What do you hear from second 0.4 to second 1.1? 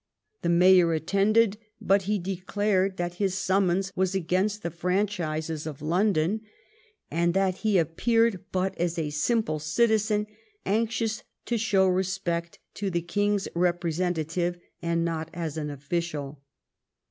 The mayor